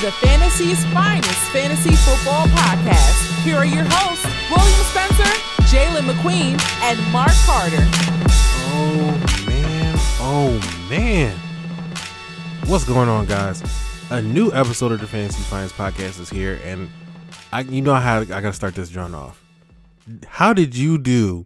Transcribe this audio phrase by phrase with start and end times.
[0.00, 3.44] the Fantasy's finest fantasy football podcast.
[3.44, 5.30] Here are your hosts, William Spencer,
[5.68, 7.84] Jalen McQueen, and Mark Carter.
[8.72, 11.36] Oh man, oh man.
[12.64, 13.62] What's going on, guys?
[14.10, 16.88] A new episode of the Fantasy Finest Podcast is here, and
[17.52, 19.44] I you know how I gotta start this joint off.
[20.26, 21.44] How did you do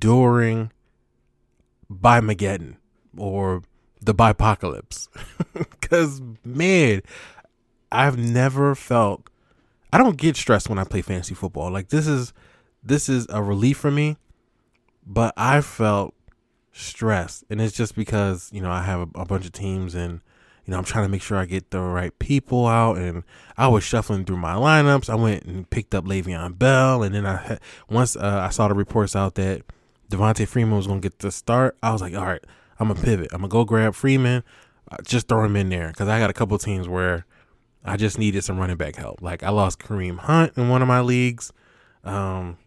[0.00, 0.72] during
[1.88, 2.74] Bimageddon
[3.16, 3.62] or
[4.00, 5.06] the Bipocalypse?
[5.80, 7.02] Cause man,
[7.92, 9.28] I've never felt
[9.92, 11.70] I don't get stressed when I play fantasy football.
[11.70, 12.32] Like this is
[12.82, 14.16] this is a relief for me,
[15.06, 16.14] but I felt
[16.72, 20.20] stressed, and it's just because you know I have a, a bunch of teams, and
[20.64, 23.22] you know I'm trying to make sure I get the right people out, and
[23.56, 25.10] I was shuffling through my lineups.
[25.10, 27.58] I went and picked up Le'Veon Bell, and then I
[27.90, 29.62] once uh, I saw the reports out that
[30.10, 32.44] Devonta Freeman was going to get the start, I was like, all right,
[32.78, 33.28] I'm gonna pivot.
[33.32, 34.42] I'm gonna go grab Freeman,
[35.04, 37.26] just throw him in there because I got a couple teams where
[37.84, 39.22] I just needed some running back help.
[39.22, 41.52] Like I lost Kareem Hunt in one of my leagues.
[42.04, 42.58] Um,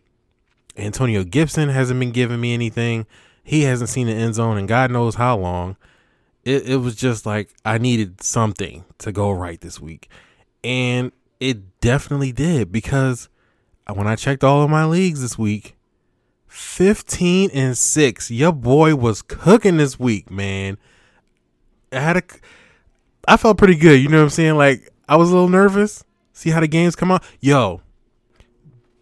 [0.77, 3.05] Antonio Gibson hasn't been giving me anything.
[3.44, 5.77] He hasn't seen the end zone in God knows how long.
[6.44, 10.09] It, it was just like I needed something to go right this week.
[10.63, 13.29] And it definitely did because
[13.94, 15.75] when I checked all of my leagues this week,
[16.55, 18.31] 15 and 6.
[18.31, 20.77] Your boy was cooking this week, man.
[21.91, 22.23] I had a
[23.27, 24.55] I felt pretty good, you know what I'm saying?
[24.55, 26.03] Like I was a little nervous.
[26.33, 27.23] See how the games come out?
[27.39, 27.81] Yo,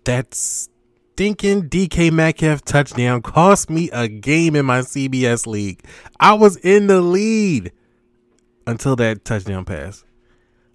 [0.03, 5.83] that stinking DK Metcalf touchdown cost me a game in my CBS league.
[6.19, 7.71] I was in the lead
[8.67, 10.03] until that touchdown pass.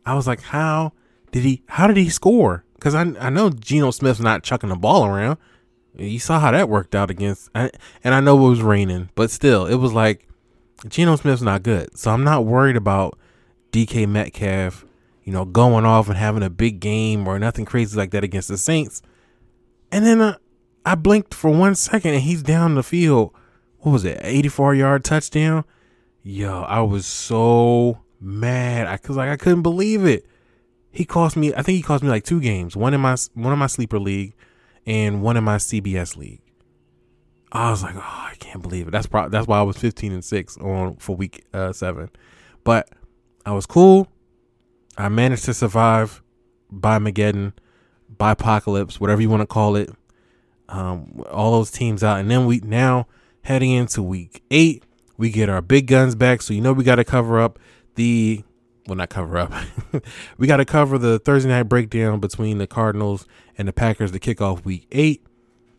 [0.06, 0.92] I was like, how
[1.32, 2.64] did he how did he score?
[2.74, 5.38] Because I I know Geno Smith's not chucking the ball around.
[5.96, 7.70] You saw how that worked out against and
[8.04, 10.28] I know it was raining, but still, it was like
[10.88, 11.98] Geno Smith's not good.
[11.98, 13.18] So I'm not worried about
[13.72, 14.84] DK Metcalf
[15.28, 18.48] you know, going off and having a big game or nothing crazy like that against
[18.48, 19.02] the Saints.
[19.92, 20.38] And then uh,
[20.86, 23.34] I blinked for one second and he's down the field.
[23.80, 24.18] What was it?
[24.22, 25.66] 84 yard touchdown.
[26.22, 28.86] Yo, I was so mad.
[28.86, 30.24] I cause like I couldn't believe it.
[30.90, 31.52] He cost me.
[31.52, 32.74] I think he cost me like two games.
[32.74, 34.32] One in my one in my sleeper league,
[34.86, 36.40] and one in my CBS league.
[37.52, 38.92] I was like, oh, I can't believe it.
[38.92, 42.08] That's that's why I was 15 and six on for week uh, seven.
[42.64, 42.88] But
[43.44, 44.08] I was cool.
[44.98, 46.22] I managed to survive
[46.70, 47.52] Bimageddon,
[48.16, 49.90] by apocalypse, whatever you want to call it.
[50.68, 53.06] Um, all those teams out, and then we now
[53.42, 54.84] heading into week eight,
[55.16, 56.42] we get our big guns back.
[56.42, 57.58] So you know we got to cover up
[57.94, 58.44] the
[58.86, 59.52] well, not cover up.
[60.38, 63.26] we got to cover the Thursday night breakdown between the Cardinals
[63.56, 65.24] and the Packers to kick off week eight,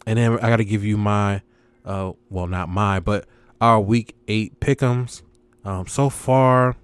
[0.07, 1.41] and then I got to give you my,
[1.85, 3.25] uh, well, not my, but
[3.61, 5.21] our week eight pickums.
[5.63, 6.77] Um, so far,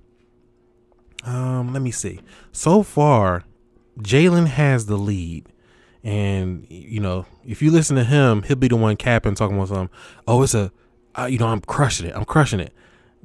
[1.25, 2.19] um, let me see.
[2.51, 3.43] So far,
[3.99, 5.47] Jalen has the lead.
[6.03, 9.69] And, you know, if you listen to him, he'll be the one capping, talking about
[9.69, 9.89] something.
[10.27, 10.71] Oh, it's a,
[11.17, 12.15] uh, you know, I'm crushing it.
[12.15, 12.73] I'm crushing it.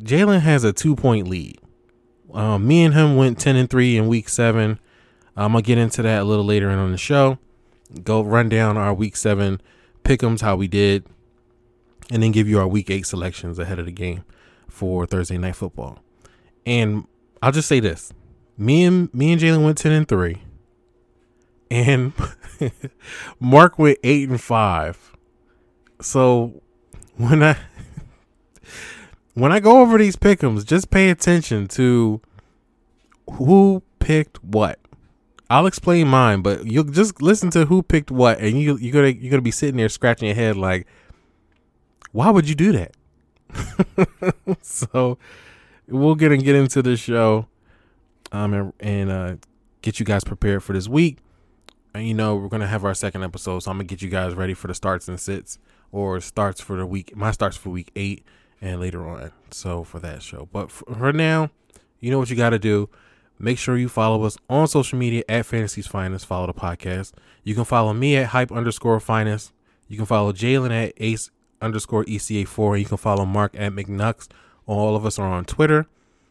[0.02, 1.58] Jalen has a two point lead.
[2.32, 4.78] Um, me and him went 10 and 3 in week seven.
[5.36, 7.38] I'm going to get into that a little later in on the show.
[8.02, 9.60] Go run down our week seven
[10.04, 11.04] pickums, how we did,
[12.10, 14.24] and then give you our week eight selections ahead of the game
[14.68, 15.98] for Thursday night football.
[16.64, 17.06] And
[17.42, 18.12] I'll just say this:
[18.58, 20.42] me and me and Jalen went ten and three,
[21.70, 22.12] and
[23.40, 25.16] Mark went eight and five.
[26.00, 26.62] So
[27.16, 27.56] when I
[29.34, 32.20] when I go over these pickums, just pay attention to
[33.32, 34.78] who picked what.
[35.48, 39.08] I'll explain mine, but you'll just listen to who picked what, and you you're gonna
[39.08, 40.86] you're gonna be sitting there scratching your head like,
[42.12, 42.94] why would you do that?
[44.62, 45.18] so
[45.90, 47.46] we'll get and get into the show,
[48.32, 49.36] um, and, and uh,
[49.82, 51.18] get you guys prepared for this week.
[51.94, 54.34] And you know, we're gonna have our second episode, so I'm gonna get you guys
[54.34, 55.58] ready for the starts and sits
[55.92, 57.16] or starts for the week.
[57.16, 58.24] My starts for week eight
[58.60, 59.32] and later on.
[59.50, 61.50] So for that show, but for, now,
[61.98, 62.88] you know what you got to do.
[63.38, 66.26] Make sure you follow us on social media at Fantasy's Finest.
[66.26, 67.12] Follow the podcast.
[67.42, 69.52] You can follow me at hype underscore finest.
[69.88, 71.30] You can follow Jalen at ace
[71.62, 72.78] underscore ECA4.
[72.78, 74.28] You can follow Mark at McNux
[74.70, 75.86] all of us are on Twitter.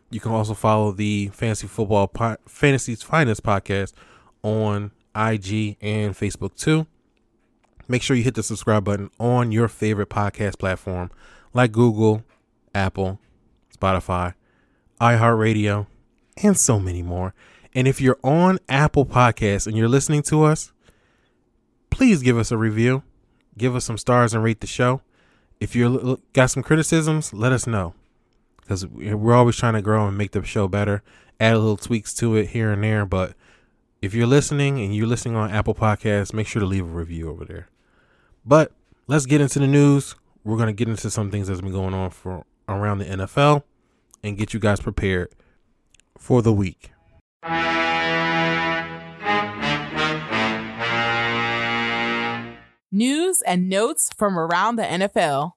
[0.09, 3.91] You can also follow the Fantasy Football po- Fantasy's Finest podcast
[4.41, 6.87] on IG and Facebook too.
[7.87, 11.11] Make sure you hit the subscribe button on your favorite podcast platform
[11.53, 12.23] like Google,
[12.73, 13.19] Apple,
[13.77, 14.35] Spotify,
[15.01, 15.87] iHeartRadio,
[16.41, 17.33] and so many more.
[17.75, 20.71] And if you're on Apple Podcasts and you're listening to us,
[21.89, 23.03] please give us a review,
[23.57, 25.01] give us some stars, and rate the show.
[25.59, 27.95] If you got some criticisms, let us know
[28.69, 31.01] because we're always trying to grow and make the show better,
[31.39, 33.03] add a little tweaks to it here and there.
[33.03, 33.33] But
[33.99, 37.31] if you're listening and you're listening on Apple Podcasts, make sure to leave a review
[37.31, 37.67] over there.
[38.45, 38.71] But
[39.07, 40.13] let's get into the news.
[40.43, 43.63] We're going to get into some things that's been going on for around the NFL
[44.23, 45.29] and get you guys prepared
[46.15, 46.91] for the week.
[52.91, 55.53] News and notes from around the NFL.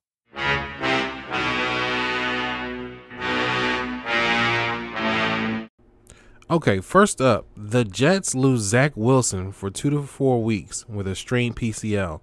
[6.53, 11.15] Okay, first up, the Jets lose Zach Wilson for two to four weeks with a
[11.15, 12.21] strained PCL,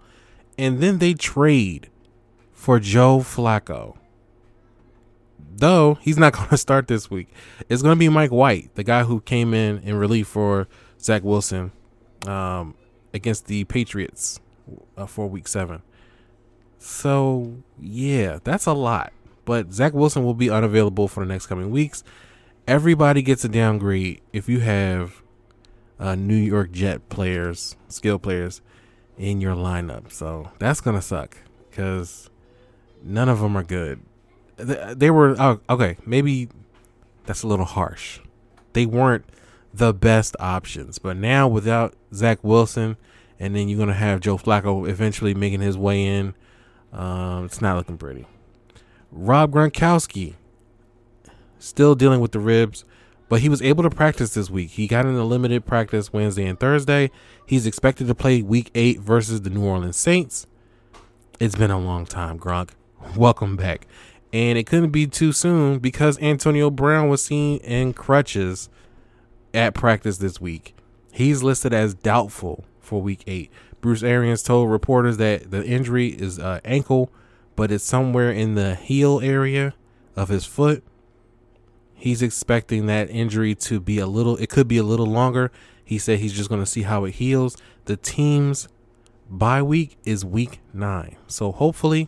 [0.55, 1.89] and then they trade
[2.53, 3.97] for Joe Flacco.
[5.55, 7.29] Though he's not going to start this week,
[7.69, 10.67] it's going to be Mike White, the guy who came in in relief for
[11.01, 11.71] Zach Wilson
[12.27, 12.75] um,
[13.15, 14.39] against the Patriots
[14.95, 15.81] uh, for Week Seven.
[16.77, 19.11] So yeah, that's a lot.
[19.45, 22.03] But Zach Wilson will be unavailable for the next coming weeks
[22.69, 25.23] everybody gets a downgrade if you have
[25.99, 28.61] uh, New York Jet players, skill players
[29.17, 30.11] in your lineup.
[30.11, 31.35] So that's gonna suck
[31.69, 32.29] because
[33.01, 34.01] none of them are good.
[34.57, 35.97] They, were oh, okay.
[36.05, 36.47] Maybe
[37.25, 38.19] that's a little harsh.
[38.73, 39.25] They weren't
[39.73, 42.97] the best options, but now without Zach Wilson,
[43.39, 46.35] and then you're gonna have Joe Flacco eventually making his way in.
[46.93, 48.27] Um, it's not looking pretty.
[49.11, 50.35] Rob Gronkowski
[51.59, 52.85] still dealing with the ribs,
[53.27, 54.71] but he was able to practice this week.
[54.71, 57.11] He got in a limited practice Wednesday and Thursday.
[57.45, 60.47] He's expected to play week eight versus the New Orleans Saints.
[61.39, 62.71] It's been a long time, Gronk.
[63.15, 63.85] Welcome back.
[64.33, 68.69] And it couldn't be too soon because Antonio Brown was seen in crutches
[69.53, 70.75] at practice this week.
[71.11, 73.51] He's listed as doubtful for week eight.
[73.81, 77.11] Bruce Arians told reporters that the injury is uh, ankle,
[77.55, 79.73] but it's somewhere in the heel area
[80.15, 80.83] of his foot.
[81.99, 85.51] He's expecting that injury to be a little, it could be a little longer.
[85.83, 87.57] He said he's just going to see how it heals.
[87.85, 88.69] The team's
[89.29, 91.17] bye week is week nine.
[91.27, 92.07] So hopefully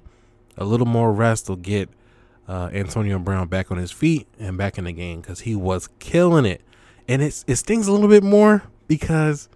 [0.57, 1.89] a little more rest will get
[2.47, 5.89] uh, Antonio Brown back on his feet and back in the game because he was
[5.99, 6.61] killing it.
[7.07, 9.49] And it's, it stings a little bit more because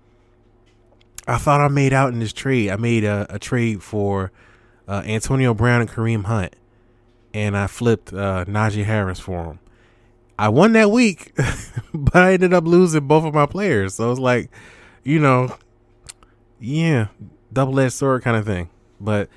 [1.27, 2.71] I thought I made out in this trade.
[2.71, 4.33] I made a, a trade for
[4.85, 6.55] uh, Antonio Brown and Kareem Hunt.
[7.33, 9.59] And I flipped uh, Najee Harris for him.
[10.37, 11.33] I won that week,
[11.93, 13.95] but I ended up losing both of my players.
[13.95, 14.49] So it's like,
[15.03, 15.55] you know,
[16.59, 17.07] yeah,
[17.53, 18.69] double edged sword kind of thing.
[18.99, 19.29] But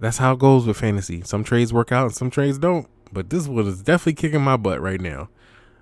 [0.00, 1.22] that's how it goes with fantasy.
[1.22, 2.88] Some trades work out and some trades don't.
[3.12, 5.28] But this one is definitely kicking my butt right now.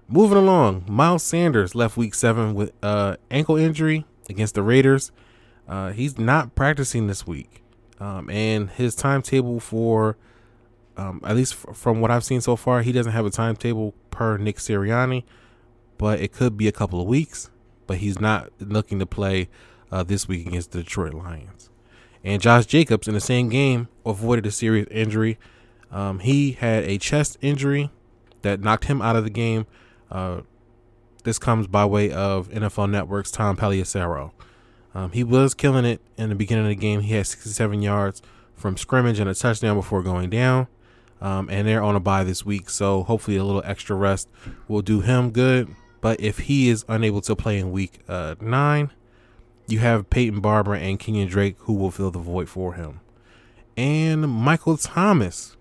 [0.08, 5.12] Moving along, Miles Sanders left week seven with uh, ankle injury against the Raiders.
[5.68, 7.62] Uh, he's not practicing this week.
[8.00, 10.16] Um, and his timetable for
[11.00, 13.94] um, at least f- from what I've seen so far, he doesn't have a timetable
[14.10, 15.24] per Nick Sirianni,
[15.96, 17.50] but it could be a couple of weeks.
[17.86, 19.48] But he's not looking to play
[19.90, 21.70] uh, this week against the Detroit Lions.
[22.22, 25.38] And Josh Jacobs in the same game avoided a serious injury.
[25.90, 27.90] Um, he had a chest injury
[28.42, 29.66] that knocked him out of the game.
[30.10, 30.42] Uh,
[31.24, 34.32] this comes by way of NFL Network's Tom Pelissero.
[34.94, 37.00] Um, he was killing it in the beginning of the game.
[37.00, 38.20] He had 67 yards
[38.54, 40.68] from scrimmage and a touchdown before going down.
[41.20, 44.28] Um, and they're on a bye this week, so hopefully a little extra rest
[44.68, 45.74] will do him good.
[46.00, 48.90] But if he is unable to play in week uh, nine,
[49.66, 53.00] you have Peyton Barber and Kenyan Drake who will fill the void for him.
[53.76, 55.56] And Michael Thomas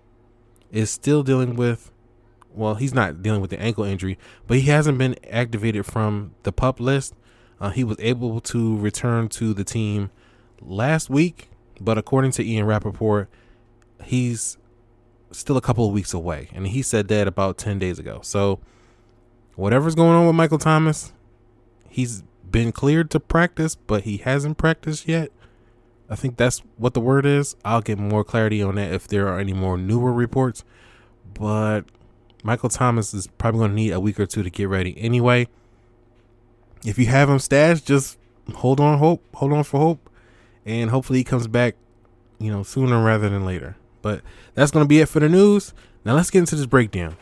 [0.70, 1.90] is still dealing with,
[2.52, 6.52] well, he's not dealing with the ankle injury, but he hasn't been activated from the
[6.52, 7.14] pup list.
[7.60, 10.10] Uh, he was able to return to the team
[10.60, 11.50] last week,
[11.80, 13.28] but according to Ian Rapoport,
[14.02, 14.56] he's
[15.32, 16.48] still a couple of weeks away.
[16.52, 18.20] And he said that about 10 days ago.
[18.22, 18.60] So,
[19.56, 21.12] whatever's going on with Michael Thomas,
[21.88, 25.30] he's been cleared to practice, but he hasn't practiced yet.
[26.08, 27.54] I think that's what the word is.
[27.64, 30.64] I'll get more clarity on that if there are any more newer reports.
[31.34, 31.82] But
[32.42, 35.46] Michael Thomas is probably going to need a week or two to get ready anyway.
[36.84, 38.18] If you have him stashed, just
[38.56, 40.10] hold on hope, hold on for hope,
[40.64, 41.76] and hopefully he comes back,
[42.38, 43.76] you know, sooner rather than later.
[44.02, 44.22] But
[44.54, 45.74] that's going to be it for the news.
[46.04, 47.16] Now let's get into this breakdown.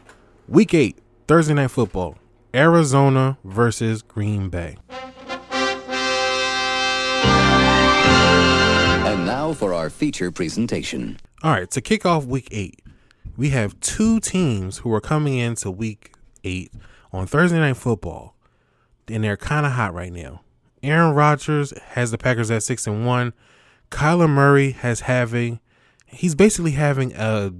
[0.48, 2.16] Week 8, Thursday Night Football.
[2.54, 4.76] Arizona versus Green Bay.
[9.04, 11.18] And now for our feature presentation.
[11.42, 12.80] All right, to kick off week 8,
[13.36, 16.12] we have two teams who are coming into week
[16.44, 16.72] 8
[17.12, 18.34] on Thursday Night Football.
[19.06, 20.42] And they're kind of hot right now.
[20.82, 23.32] Aaron Rodgers has the Packers at 6 and 1.
[23.90, 25.60] Kyler Murray has having
[26.08, 27.52] he's basically having a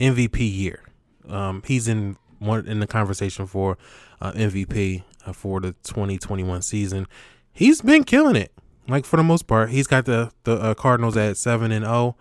[0.00, 0.80] MVP year.
[1.28, 3.78] Um, he's in one in the conversation for
[4.20, 7.06] uh, MVP uh, for the 2021 season.
[7.52, 8.52] He's been killing it.
[8.86, 12.16] Like for the most part, he's got the the uh, Cardinals at seven and zero,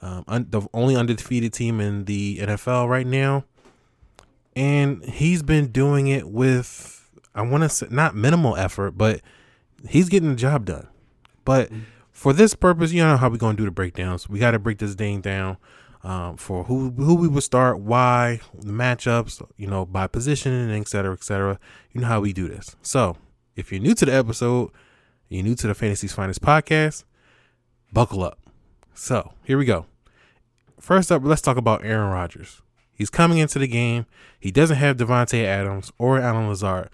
[0.00, 3.44] um, un- the only undefeated team in the NFL right now,
[4.54, 9.20] and he's been doing it with I want to say not minimal effort, but
[9.88, 10.86] he's getting the job done.
[11.44, 11.70] But
[12.16, 14.26] for this purpose, you know how we're gonna do the breakdowns.
[14.26, 15.58] We got to break this thing down
[16.02, 20.88] um, for who who we would start, why, the matchups, you know, by position, et
[20.88, 21.58] cetera, et cetera.
[21.92, 22.74] You know how we do this.
[22.80, 23.18] So
[23.54, 24.70] if you're new to the episode,
[25.28, 27.04] you're new to the Fantasy's Finest podcast,
[27.92, 28.38] buckle up.
[28.94, 29.84] So here we go.
[30.80, 32.62] First up, let's talk about Aaron Rodgers.
[32.94, 34.06] He's coming into the game.
[34.40, 36.88] He doesn't have Davante Adams or Allen Lazard.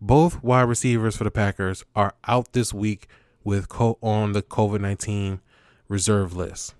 [0.00, 3.08] Both wide receivers for the Packers are out this week
[3.48, 5.40] with co- on the COVID nineteen
[5.88, 6.74] reserve list.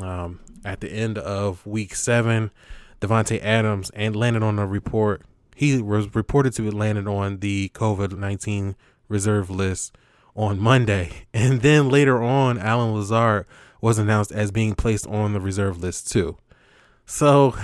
[0.00, 2.52] Um, at the end of week seven,
[3.00, 5.22] Davante Adams and landed on a report.
[5.56, 8.76] He was reported to have landed on the COVID nineteen
[9.08, 9.96] reserve list
[10.36, 13.44] on Monday, and then later on, Allen Lazard
[13.80, 16.38] was announced as being placed on the reserve list too.
[17.04, 17.56] So,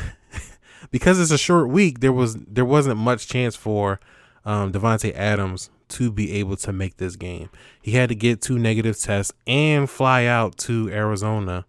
[0.90, 4.00] because it's a short week, there was there wasn't much chance for
[4.44, 7.50] um, Davante Adams to be able to make this game.
[7.80, 11.66] He had to get two negative tests and fly out to Arizona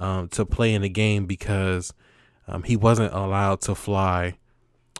[0.00, 1.92] um, to play in the game because
[2.48, 4.36] um, he wasn't allowed to fly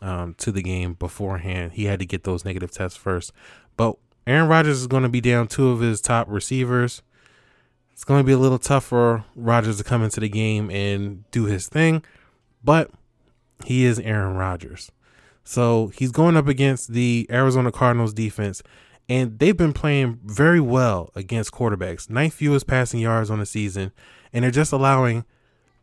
[0.01, 1.73] um, to the game beforehand.
[1.73, 3.31] He had to get those negative tests first.
[3.77, 7.01] But Aaron Rodgers is going to be down two of his top receivers.
[7.91, 11.29] It's going to be a little tough for Rodgers to come into the game and
[11.31, 12.03] do his thing,
[12.63, 12.89] but
[13.65, 14.91] he is Aaron Rodgers.
[15.43, 18.63] So he's going up against the Arizona Cardinals defense,
[19.09, 22.09] and they've been playing very well against quarterbacks.
[22.09, 23.91] Ninth fewest passing yards on the season,
[24.31, 25.25] and they're just allowing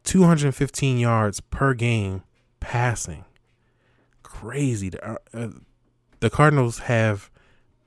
[0.04, 2.22] 215 yards per game
[2.58, 3.24] passing.
[4.22, 4.90] Crazy.
[4.90, 5.48] The, uh, uh,
[6.20, 7.30] the Cardinals have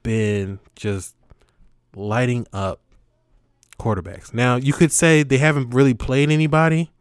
[0.04, 1.16] been just
[1.96, 2.80] lighting up
[3.80, 4.34] quarterbacks.
[4.34, 6.92] Now, you could say they haven't really played anybody,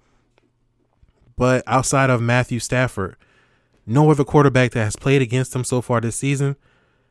[1.37, 3.17] but outside of Matthew Stafford,
[3.87, 6.57] no other quarterback that has played against them so far this season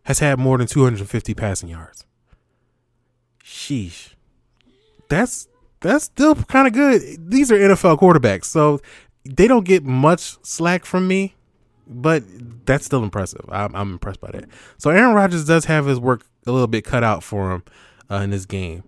[0.03, 2.05] has had more than 250 passing yards.
[3.43, 4.13] Sheesh.
[5.09, 5.47] That's
[5.81, 7.31] that's still kind of good.
[7.31, 8.79] These are NFL quarterbacks, so
[9.25, 11.35] they don't get much slack from me,
[11.87, 12.23] but
[12.65, 13.43] that's still impressive.
[13.49, 14.45] I'm, I'm impressed by that.
[14.77, 17.63] So Aaron Rodgers does have his work a little bit cut out for him
[18.09, 18.83] uh, in this game.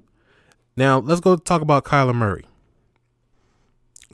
[0.78, 2.46] Now let's go talk about Kyler Murray.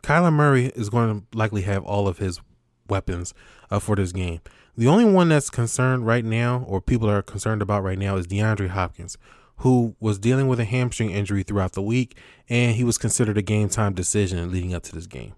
[0.01, 2.39] Kyler Murray is going to likely have all of his
[2.89, 3.33] weapons
[3.69, 4.41] uh, for this game.
[4.77, 8.27] The only one that's concerned right now, or people are concerned about right now, is
[8.27, 9.17] DeAndre Hopkins,
[9.57, 12.15] who was dealing with a hamstring injury throughout the week,
[12.47, 15.33] and he was considered a game time decision leading up to this game.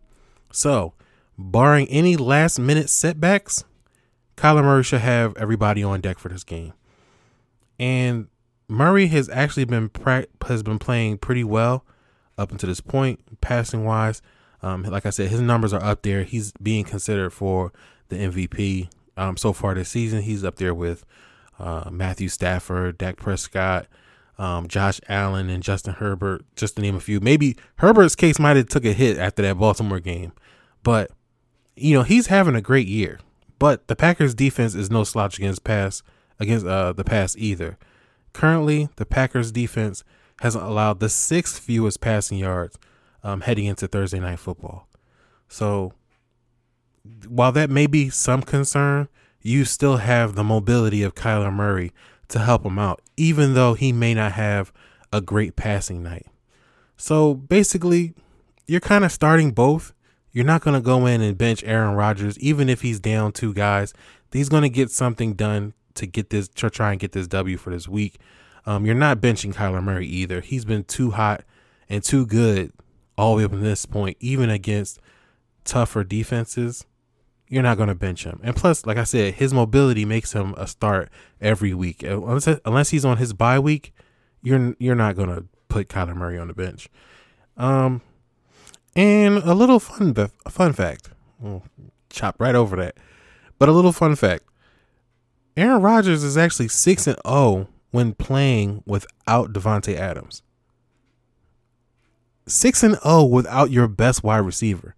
[0.52, 0.94] So,
[1.38, 3.64] barring any last minute setbacks,
[4.38, 6.74] Kyler Murray should have everybody on deck for this game.
[7.80, 8.28] And
[8.68, 11.84] Murray has actually been pra- has been playing pretty well
[12.38, 14.22] up until this point, passing wise.
[14.64, 16.24] Um, like I said, his numbers are up there.
[16.24, 17.72] He's being considered for
[18.10, 20.22] the MVP um, so far this season.
[20.22, 21.06] He's up there with
[21.60, 23.88] uh, Matthew Stafford, Dak Prescott,
[24.38, 27.20] um, Josh Allen, and Justin Herbert, just to name a few.
[27.20, 30.32] Maybe Herbert's case might have took a hit after that Baltimore game,
[30.84, 31.12] but
[31.76, 33.20] you know he's having a great year.
[33.60, 36.02] But the Packers defense is no slouch against pass
[36.40, 37.78] against uh, the pass either.
[38.34, 40.04] Currently, the Packers defense
[40.40, 42.78] has allowed the sixth fewest passing yards
[43.24, 44.88] um, heading into Thursday night football.
[45.48, 45.94] So
[47.28, 49.08] while that may be some concern,
[49.42, 51.92] you still have the mobility of Kyler Murray
[52.30, 54.72] to help him out, even though he may not have
[55.12, 56.28] a great passing night.
[56.96, 58.14] So basically,
[58.68, 59.94] you're kind of starting both.
[60.32, 63.54] You're not going to go in and bench Aaron Rodgers, even if he's down two
[63.54, 63.94] guys.
[64.32, 67.58] He's going to get something done to get this, to try and get this W
[67.58, 68.20] for this week.
[68.66, 70.40] Um, you're not benching Kyler Murray either.
[70.40, 71.44] He's been too hot
[71.90, 72.72] and too good
[73.22, 75.00] all the way up to this point, even against
[75.64, 76.86] tougher defenses
[77.52, 78.40] you're not going to bench him.
[78.44, 81.10] And plus, like I said, his mobility makes him a start
[81.42, 82.02] every week.
[82.02, 83.94] Unless, unless he's on his bye week,
[84.42, 86.88] you're you're not going to put Kyler Murray on the bench.
[87.58, 88.02] Um,
[88.96, 90.16] and a little fun
[90.48, 91.10] fun fact.
[91.42, 91.64] We'll
[92.10, 92.96] chop right over that.
[93.60, 94.46] But a little fun fact.
[95.58, 100.42] Aaron Rodgers is actually 6 and 0 when playing without Davante Adams.
[102.48, 104.96] 6 and 0 without your best wide receiver.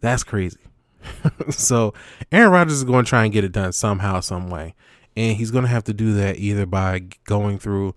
[0.00, 0.58] That's crazy.
[1.50, 1.94] so
[2.32, 4.74] Aaron Rodgers is going to try and get it done somehow, some way,
[5.16, 7.94] and he's going to have to do that either by going through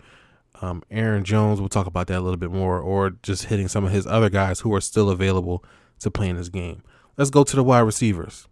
[0.61, 1.59] um, Aaron Jones.
[1.59, 4.29] We'll talk about that a little bit more, or just hitting some of his other
[4.29, 5.63] guys who are still available
[5.99, 6.83] to play in this game.
[7.17, 8.47] Let's go to the wide receivers.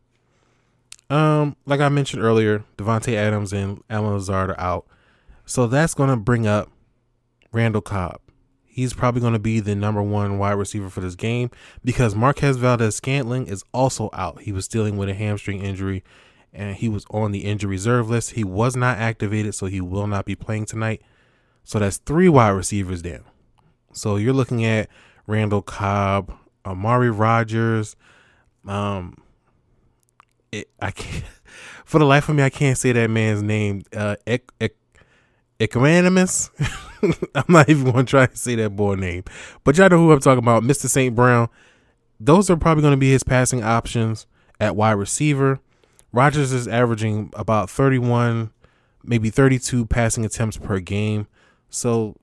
[1.10, 4.86] Um, like I mentioned earlier, Davante Adams and Allen Lazard are out,
[5.46, 6.70] so that's going to bring up
[7.54, 8.20] Randall Cobb.
[8.78, 11.50] He's probably going to be the number one wide receiver for this game
[11.84, 14.42] because Marquez Valdes Scantling is also out.
[14.42, 16.04] He was dealing with a hamstring injury
[16.54, 18.34] and he was on the injury reserve list.
[18.34, 21.02] He was not activated, so he will not be playing tonight.
[21.64, 23.24] So that's three wide receivers down.
[23.94, 24.90] So you're looking at
[25.26, 27.96] Randall Cobb, Amari Rodgers.
[28.68, 29.18] Um,
[30.52, 31.26] it, I can't,
[31.84, 33.86] for the life of me, I can't say that man's name.
[33.92, 34.18] Uh,
[35.60, 36.52] Equanimeous.
[37.36, 39.24] I'm not even going to try to say that boy name,
[39.64, 40.88] but y'all know who I'm talking about, Mr.
[40.88, 41.16] St.
[41.16, 41.50] Brown.
[42.20, 44.26] Those are probably going to be his passing options
[44.60, 45.60] at wide receiver.
[46.12, 48.52] Rodgers is averaging about 31,
[49.04, 51.28] maybe 32 passing attempts per game.
[51.70, 52.16] So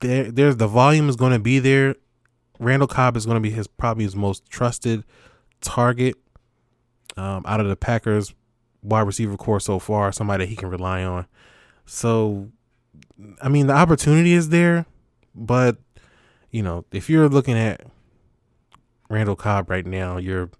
[0.00, 1.94] there, there's the volume is going to be there.
[2.58, 5.04] Randall Cobb is going to be his probably his most trusted
[5.60, 6.16] target
[7.16, 8.34] um, out of the Packers
[8.82, 10.12] wide receiver core so far.
[10.12, 11.26] Somebody he can rely on.
[11.86, 12.50] So
[13.40, 14.86] I mean, the opportunity is there,
[15.34, 15.76] but
[16.50, 17.82] you know, if you're looking at
[19.08, 20.50] Randall Cobb right now, you're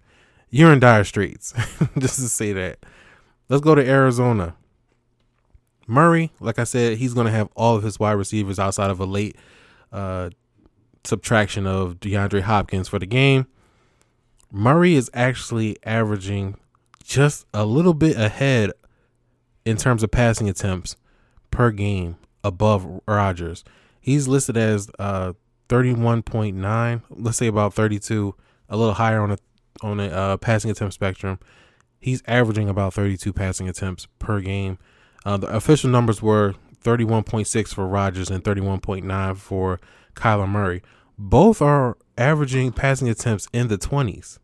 [0.50, 1.52] you're in dire straits.
[1.98, 2.78] Just to say that.
[3.48, 4.56] Let's go to Arizona.
[5.86, 9.00] Murray, like I said, he's going to have all of his wide receivers outside of
[9.00, 9.36] a late
[9.90, 10.28] uh,
[11.04, 13.46] subtraction of DeAndre Hopkins for the game.
[14.52, 16.56] Murray is actually averaging
[17.02, 18.72] just a little bit ahead
[19.64, 20.96] in terms of passing attempts
[21.50, 23.64] per game above Rodgers.
[24.00, 25.32] He's listed as uh
[25.68, 28.34] 31.9, let's say about 32,
[28.68, 29.38] a little higher on a
[29.82, 31.38] on a uh, passing attempt spectrum.
[32.00, 34.78] He's averaging about 32 passing attempts per game.
[35.24, 39.80] Uh, the official numbers were 31.6 for Rodgers and 31.9 for
[40.14, 40.82] Kyler Murray.
[41.16, 44.38] Both are averaging passing attempts in the 20s.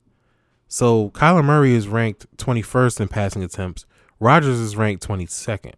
[0.69, 3.87] So Kyler Murray is ranked 21st in passing attempts.
[4.21, 5.75] Rodgers is ranked 22nd.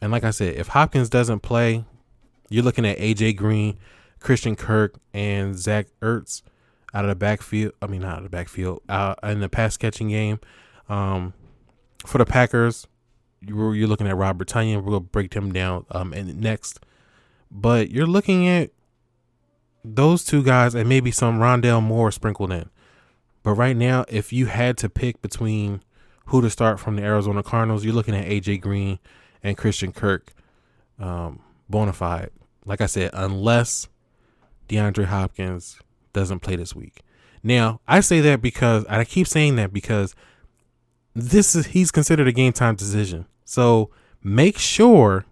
[0.00, 1.84] And like I said, if Hopkins doesn't play,
[2.48, 3.78] you're looking at AJ Green,
[4.20, 6.42] Christian Kirk, and Zach Ertz
[6.94, 7.72] out of the backfield.
[7.82, 10.40] I mean, not out of the backfield, out in the pass catching game.
[10.88, 11.34] Um,
[12.06, 12.86] for the Packers,
[13.40, 14.52] you're, you're looking at Robert.
[14.54, 16.80] We're gonna break him down um and next,
[17.50, 18.70] but you're looking at
[19.84, 22.68] those two guys and maybe some Rondale Moore sprinkled in.
[23.42, 25.82] But right now, if you had to pick between
[26.26, 28.98] who to start from the Arizona Cardinals, you're looking at AJ Green
[29.42, 30.32] and Christian Kirk,
[30.98, 32.30] um, bona fide.
[32.64, 33.88] Like I said, unless
[34.68, 35.78] DeAndre Hopkins
[36.12, 37.02] doesn't play this week.
[37.42, 40.14] Now, I say that because I keep saying that because
[41.14, 43.26] this is he's considered a game time decision.
[43.44, 43.90] So
[44.22, 45.24] make sure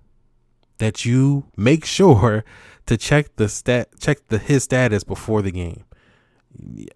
[0.78, 2.44] that you make sure
[2.86, 5.84] to check the stat check the his status before the game.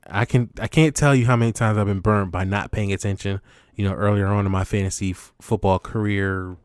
[0.07, 2.92] I can I can't tell you how many times I've been burned by not paying
[2.92, 3.40] attention,
[3.75, 6.57] you know, earlier on in my fantasy f- football career,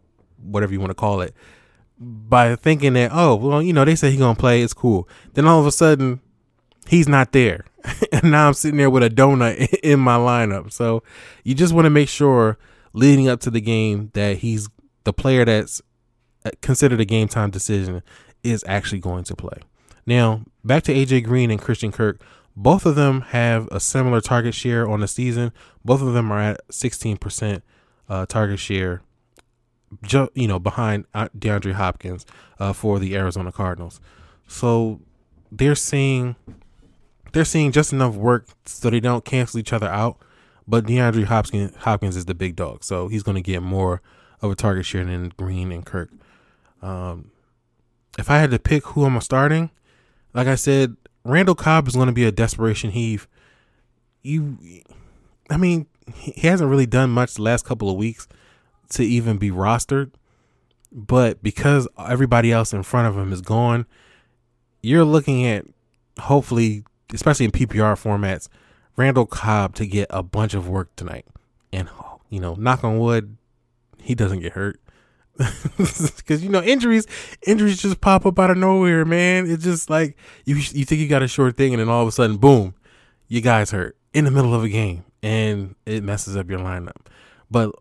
[0.46, 1.34] whatever you want to call it,
[1.98, 5.08] by thinking that oh well you know they say he's gonna play it's cool.
[5.34, 6.22] Then all of a sudden
[6.88, 7.66] he's not there,
[8.12, 10.72] and now I'm sitting there with a donut in my lineup.
[10.72, 11.04] So
[11.44, 12.58] you just want to make sure
[12.94, 14.70] leading up to the game that he's
[15.04, 15.82] the player that's
[16.46, 18.02] uh, considered a game time decision
[18.44, 19.60] is actually going to play.
[20.06, 22.22] Now back to AJ Green and Christian Kirk.
[22.58, 25.52] Both of them have a similar target share on the season.
[25.84, 27.62] Both of them are at 16%
[28.08, 29.02] uh, target share
[30.34, 32.26] you know, behind uh, DeAndre Hopkins
[32.60, 34.00] uh, for the Arizona Cardinals.
[34.48, 35.02] So
[35.52, 36.36] they're seeing
[37.34, 40.18] they're seeing just enough work so they don't cancel each other out.
[40.68, 44.02] But DeAndre Hopkins Hopkins is the big dog, so he's going to get more
[44.42, 46.10] of a target share than Green and Kirk.
[46.82, 47.32] Um,
[48.18, 49.72] if I had to pick who I'm starting,
[50.34, 53.28] like I said, Randall Cobb is going to be a desperation heave.
[54.22, 54.58] You,
[55.50, 58.28] I mean, he hasn't really done much the last couple of weeks
[58.90, 60.12] to even be rostered.
[60.92, 63.86] But because everybody else in front of him is gone,
[64.82, 65.66] you're looking at
[66.20, 68.48] hopefully, especially in PPR formats,
[68.96, 71.26] Randall Cobb to get a bunch of work tonight.
[71.74, 71.90] And,
[72.30, 73.36] you know, knock on wood,
[74.02, 74.80] he doesn't get hurt.
[75.78, 77.06] Because, you know, injuries,
[77.46, 79.50] injuries just pop up out of nowhere, man.
[79.50, 82.08] It's just like you, you think you got a short thing, and then all of
[82.08, 82.74] a sudden, boom,
[83.28, 86.96] you guys hurt in the middle of a game, and it messes up your lineup.
[87.52, 87.76] But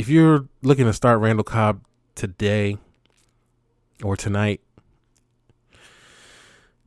[0.00, 1.84] if you're looking to start Randall Cobb
[2.14, 2.78] today
[4.02, 4.62] or tonight,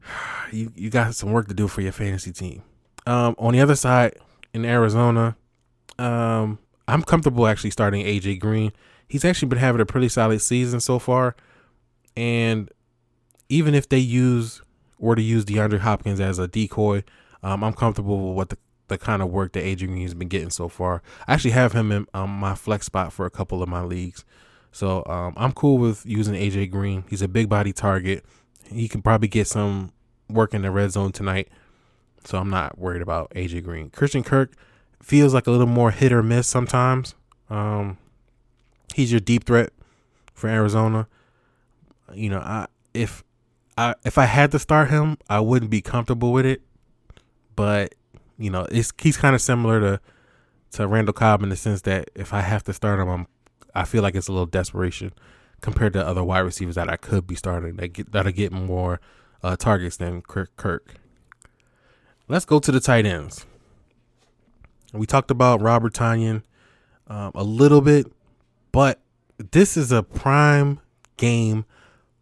[0.51, 2.63] you you got some work to do for your fantasy team.
[3.05, 4.17] Um, on the other side,
[4.51, 5.35] in Arizona,
[5.99, 8.71] um, I'm comfortable actually starting AJ Green.
[9.07, 11.35] He's actually been having a pretty solid season so far,
[12.17, 12.67] and
[13.47, 14.63] even if they use
[14.97, 17.03] were to use DeAndre Hopkins as a decoy,
[17.43, 20.49] um, I'm comfortable with what the the kind of work that AJ Green's been getting
[20.49, 21.01] so far.
[21.27, 24.25] I actually have him in um, my flex spot for a couple of my leagues.
[24.71, 27.03] So um, I'm cool with using AJ Green.
[27.09, 28.25] He's a big body target.
[28.71, 29.91] He can probably get some
[30.29, 31.49] work in the red zone tonight.
[32.25, 33.89] So I'm not worried about AJ Green.
[33.89, 34.53] Christian Kirk
[35.01, 37.15] feels like a little more hit or miss sometimes.
[37.49, 37.97] Um,
[38.93, 39.71] he's your deep threat
[40.33, 41.07] for Arizona.
[42.13, 43.23] You know, I if
[43.77, 46.61] I if I had to start him, I wouldn't be comfortable with it.
[47.55, 47.93] But
[48.43, 50.01] you know, it's he's kind of similar to
[50.71, 53.27] to Randall Cobb in the sense that if I have to start him, I'm
[53.73, 55.13] I feel like it's a little desperation
[55.61, 58.99] compared to other wide receivers that I could be starting that get that'll get more
[59.41, 60.55] uh, targets than Kirk.
[60.57, 60.95] Kirk.
[62.27, 63.45] Let's go to the tight ends.
[64.91, 66.43] We talked about Robert Tonyan
[67.07, 68.11] um, a little bit,
[68.71, 68.99] but
[69.51, 70.79] this is a prime
[71.17, 71.65] game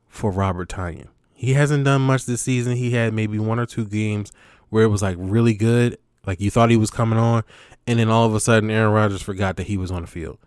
[0.07, 1.07] for Robert Tonyan.
[1.33, 2.75] He hasn't done much this season.
[2.77, 4.31] He had maybe one or two games
[4.71, 7.43] where it was like really good, like you thought he was coming on,
[7.87, 10.37] and then all of a sudden Aaron Rodgers forgot that he was on the field.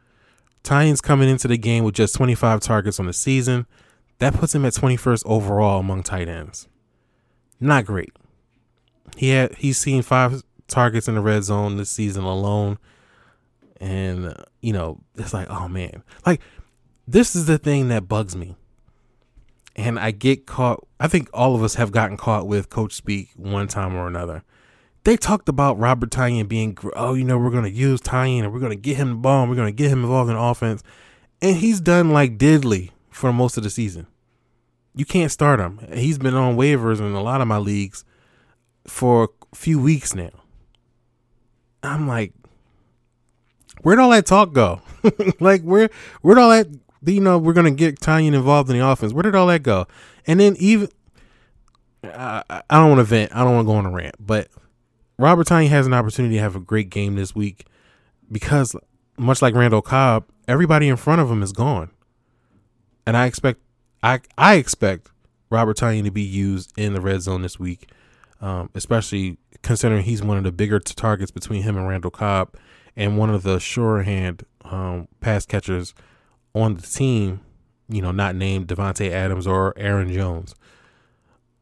[0.65, 3.67] Tonyan's coming into the game with just 25 targets on the season.
[4.19, 6.69] That puts him at 21st overall among tight ends.
[7.61, 8.13] Not great.
[9.17, 12.79] He had he's seen five targets in the red zone this season alone.
[13.81, 16.03] And you know, it's like, oh man.
[16.25, 16.41] Like
[17.07, 18.57] this is the thing that bugs me.
[19.77, 23.31] And I get caught I think all of us have gotten caught with coach speak
[23.37, 24.43] one time or another.
[25.05, 28.53] They talked about Robert Tonyan being oh, you know, we're going to use Tonyan and
[28.53, 30.83] we're going to get him the ball, we're going to get him involved in offense.
[31.43, 34.07] And he's done like diddly for most of the season.
[34.95, 35.81] You can't start him.
[35.93, 38.05] He's been on waivers in a lot of my leagues
[38.87, 40.31] for a few weeks now.
[41.83, 42.33] I'm like,
[43.83, 44.81] where'd all that talk go?
[45.41, 45.91] like, where
[46.23, 46.69] where'd all that
[47.05, 49.13] you know we're gonna get Tonyan involved in the offense?
[49.13, 49.87] Where did all that go?
[50.27, 50.89] And then even
[52.03, 53.35] I, I don't want to vent.
[53.35, 54.49] I don't want to go on a rant, but
[55.19, 57.67] Robert Tonyan has an opportunity to have a great game this week
[58.31, 58.75] because,
[59.17, 61.91] much like Randall Cobb, everybody in front of him is gone,
[63.07, 63.61] and I expect
[64.03, 65.11] I I expect
[65.51, 67.89] Robert Tonyan to be used in the red zone this week
[68.45, 72.55] um, especially considering he's one of the bigger t- targets between him and Randall Cobb,
[72.95, 75.95] and one of the sure hand um, pass catchers
[76.55, 77.41] on the team.
[77.89, 80.55] You know, not named Davante Adams or Aaron Jones.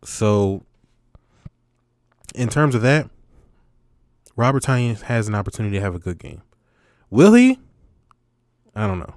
[0.05, 0.65] So,
[2.35, 3.09] in terms of that,
[4.37, 6.43] Robert Tonyan has an opportunity to have a good game.
[7.11, 7.59] Will he?
[8.75, 9.15] I don't know.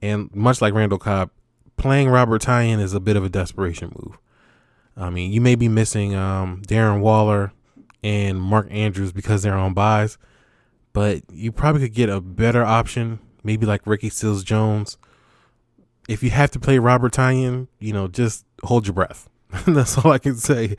[0.00, 1.30] And much like Randall Cobb,
[1.76, 4.18] playing Robert Tonyan is a bit of a desperation move.
[4.96, 7.52] I mean, you may be missing um, Darren Waller
[8.02, 10.18] and Mark Andrews because they're on buys,
[10.92, 14.98] but you probably could get a better option, maybe like Ricky Seals Jones.
[16.08, 19.28] If you have to play Robert Tonyan, you know, just hold your breath.
[19.66, 20.76] That's all I can say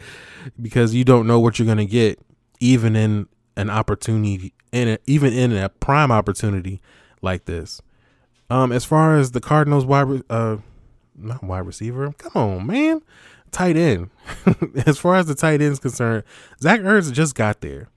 [0.61, 2.19] because you don't know what you're going to get,
[2.59, 6.81] even in an opportunity, in a, even in a prime opportunity
[7.21, 7.81] like this.
[8.49, 10.57] Um, as far as the Cardinals wide, uh,
[11.15, 13.01] not wide receiver, come on, man
[13.53, 14.09] tight end.
[14.85, 16.23] as far as the tight end is concerned,
[16.59, 17.87] Zach Ertz just got there.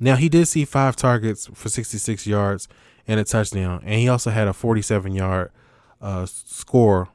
[0.00, 2.66] Now he did see five targets for 66 yards
[3.06, 5.52] and a touchdown, and he also had a 47 yard
[6.00, 7.08] uh, score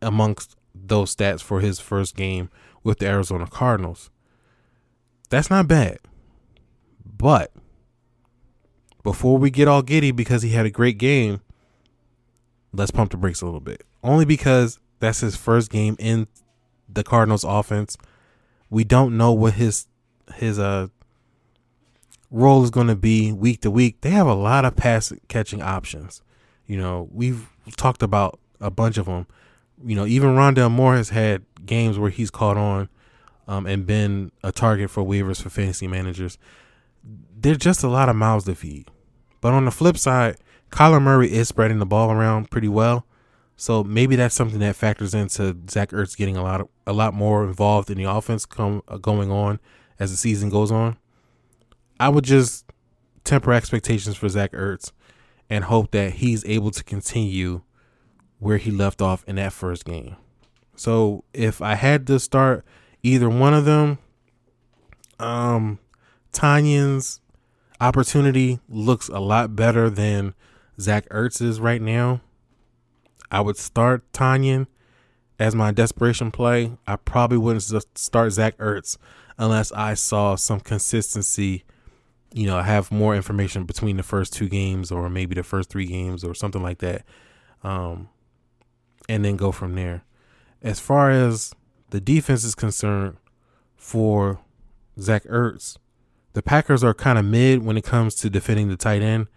[0.00, 2.48] amongst those stats for his first game
[2.82, 4.10] with the Arizona Cardinals.
[5.28, 5.98] That's not bad,
[7.16, 7.52] but
[9.02, 11.40] before we get all giddy because he had a great game,
[12.72, 13.84] let's pump the brakes a little bit.
[14.02, 16.26] Only because that's his first game in
[16.88, 17.96] the Cardinals offense.
[18.70, 19.86] We don't know what his
[20.34, 20.88] his uh
[22.30, 24.00] role is going to be week to week.
[24.00, 26.22] They have a lot of pass catching options.
[26.66, 29.26] You know, we've talked about a bunch of them.
[29.84, 32.88] You know, even Rondale Moore has had games where he's caught on
[33.46, 36.38] um, and been a target for waivers for fantasy managers.
[37.38, 38.90] There's just a lot of mouths to feed.
[39.40, 40.36] But on the flip side,
[40.70, 43.06] Kyler Murray is spreading the ball around pretty well.
[43.56, 47.14] So maybe that's something that factors into Zach Ertz getting a lot of, a lot
[47.14, 49.60] more involved in the offense come uh, going on
[49.98, 50.98] as the season goes on.
[51.98, 52.66] I would just
[53.24, 54.92] temper expectations for Zach Ertz
[55.48, 57.62] and hope that he's able to continue
[58.38, 60.16] where he left off in that first game.
[60.76, 62.64] So if I had to start
[63.02, 63.98] either one of them,
[65.18, 65.78] um,
[66.32, 67.20] Tonyan's
[67.80, 70.34] opportunity looks a lot better than
[70.80, 72.20] Zach Ertz's right now.
[73.30, 74.66] I would start Tonyan
[75.38, 76.72] as my desperation play.
[76.86, 77.62] I probably wouldn't
[77.96, 78.96] start Zach Ertz
[79.38, 81.64] unless I saw some consistency,
[82.32, 85.86] you know, have more information between the first two games or maybe the first three
[85.86, 87.04] games or something like that.
[87.62, 88.08] Um,
[89.08, 90.04] and then go from there.
[90.62, 91.54] As far as
[91.90, 93.16] the defense is concerned
[93.76, 94.40] for
[94.98, 95.76] Zach Ertz,
[96.36, 99.28] The Packers are kind of mid when it comes to defending the tight end.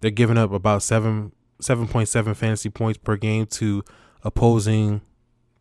[0.00, 3.82] They're giving up about seven seven point seven fantasy points per game to
[4.22, 5.00] opposing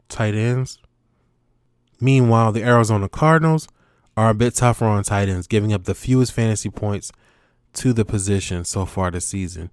[0.07, 0.77] tight ends.
[1.99, 3.67] Meanwhile, the Arizona Cardinals
[4.15, 7.11] are a bit tougher on tight ends, giving up the fewest fantasy points
[7.73, 9.71] to the position so far this season.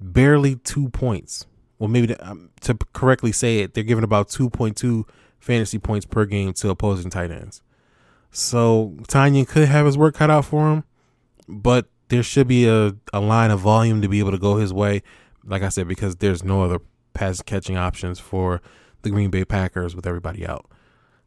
[0.00, 1.46] Barely two points.
[1.80, 5.02] Well, maybe to, um, to correctly say it, they're giving about 2.2
[5.40, 7.60] fantasy points per game to opposing tight ends.
[8.32, 10.84] So Tonyan could have his work cut out for him,
[11.46, 14.72] but there should be a, a line of volume to be able to go his
[14.72, 15.02] way.
[15.44, 16.80] Like I said, because there's no other
[17.12, 18.62] pass catching options for
[19.02, 20.66] the Green Bay Packers with everybody out.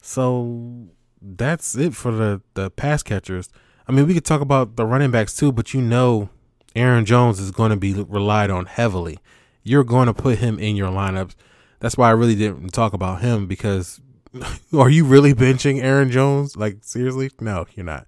[0.01, 0.87] So
[1.21, 3.49] that's it for the, the pass catchers.
[3.87, 6.29] I mean, we could talk about the running backs too, but you know,
[6.75, 9.19] Aaron Jones is going to be relied on heavily.
[9.63, 11.35] You're going to put him in your lineups.
[11.79, 14.01] That's why I really didn't talk about him because
[14.73, 16.55] are you really benching Aaron Jones?
[16.55, 17.31] Like, seriously?
[17.39, 18.07] No, you're not.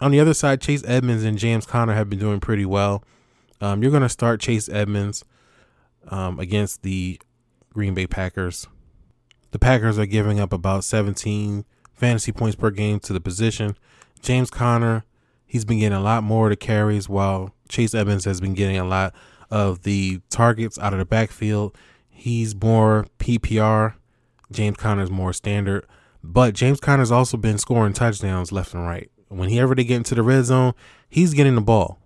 [0.00, 3.02] On the other side, Chase Edmonds and James Conner have been doing pretty well.
[3.60, 5.24] Um, you're going to start Chase Edmonds
[6.08, 7.20] um, against the
[7.72, 8.66] Green Bay Packers.
[9.52, 13.76] The Packers are giving up about 17 fantasy points per game to the position.
[14.20, 15.04] James Conner,
[15.46, 18.84] he's been getting a lot more to carries, while Chase Edmonds has been getting a
[18.84, 19.14] lot
[19.50, 21.74] of the targets out of the backfield.
[22.10, 23.94] He's more PPR.
[24.50, 25.86] James Conner's more standard.
[26.22, 29.10] But James Conner's also been scoring touchdowns left and right.
[29.28, 30.72] Whenever they get into the red zone,
[31.08, 31.98] he's getting the ball.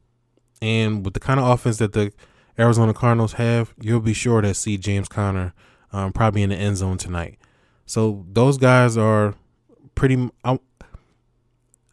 [0.62, 2.12] And with the kind of offense that the
[2.59, 5.55] Arizona Cardinals have, you'll be sure to see James Conner
[5.92, 7.38] um, probably in the end zone tonight.
[7.87, 9.35] So those guys are
[9.94, 10.31] pretty.
[10.44, 10.59] I,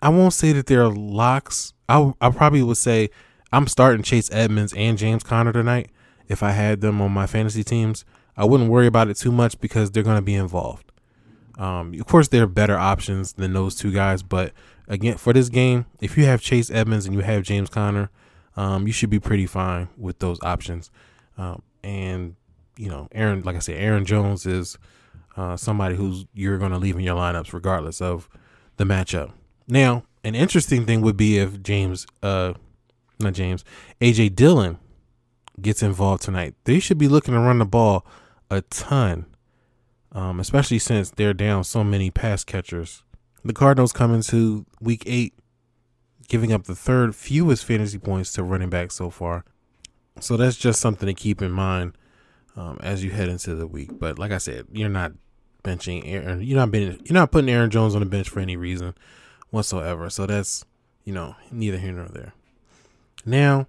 [0.02, 1.74] I won't say that they're locks.
[1.90, 3.10] I I probably would say
[3.52, 5.90] I'm starting Chase Edmonds and James Conner tonight
[6.28, 8.06] if I had them on my fantasy teams.
[8.38, 10.92] I wouldn't worry about it too much because they're going to be involved.
[11.58, 14.54] Um, of course, there are better options than those two guys, but
[14.88, 18.12] again, for this game, if you have Chase Edmonds and you have James Conner,
[18.56, 20.92] um, you should be pretty fine with those options.
[21.38, 22.36] Um, and
[22.78, 24.78] you know, Aaron, like I said, Aaron Jones is
[25.36, 28.30] uh, somebody who's you're going to leave in your lineups regardless of
[28.78, 29.32] the matchup.
[29.68, 32.54] Now, an interesting thing would be if James, uh,
[33.20, 33.66] not James,
[34.00, 34.78] AJ Dillon
[35.60, 36.56] gets involved tonight.
[36.66, 38.06] They should be looking to run the ball
[38.50, 39.26] a ton,
[40.12, 43.04] um, especially since they're down so many pass catchers.
[43.44, 45.34] The Cardinals come into week eight,
[46.28, 49.46] giving up the third fewest fantasy points to running back so far.
[50.20, 51.98] So that's just something to keep in mind
[52.56, 54.00] um, as you head into the week.
[54.00, 55.14] But like I said, you're not
[55.64, 56.42] benching Aaron.
[56.42, 58.96] You're not being, You're not putting Aaron Jones on the bench for any reason
[59.50, 60.10] whatsoever.
[60.10, 60.66] So that's
[61.04, 62.34] you know neither here nor there.
[63.26, 63.68] Now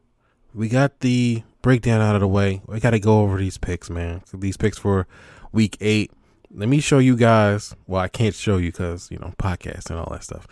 [0.55, 2.63] we got the breakdown out of the way.
[2.67, 4.23] We got to go over these picks, man.
[4.33, 5.07] These picks for
[5.53, 6.11] week eight.
[6.51, 7.75] Let me show you guys.
[7.87, 10.47] Well, I can't show you because you know podcast and all that stuff.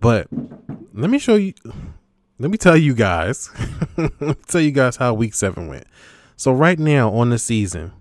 [0.00, 0.26] But
[0.94, 1.54] let me show you.
[2.38, 3.50] Let me tell you guys.
[4.48, 5.86] tell you guys how week seven went.
[6.36, 7.92] So right now on the season,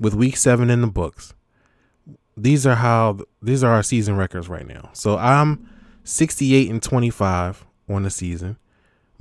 [0.00, 1.34] with week seven in the books,
[2.36, 4.90] these are how these are our season records right now.
[4.94, 5.68] So I'm
[6.04, 8.56] 68 and 25 on the season.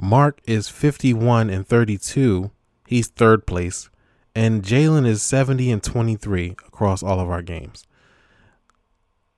[0.01, 2.49] Mark is 51 and 32.
[2.87, 3.91] He's third place.
[4.33, 7.85] And Jalen is 70 and 23 across all of our games.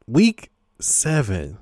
[0.08, 1.58] Week seven,